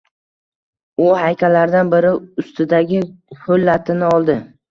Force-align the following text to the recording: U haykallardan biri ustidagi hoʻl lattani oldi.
U 1.03 1.09
haykallardan 1.23 1.91
biri 1.91 2.13
ustidagi 2.43 3.03
hoʻl 3.43 3.69
lattani 3.71 4.09
oldi. 4.17 4.39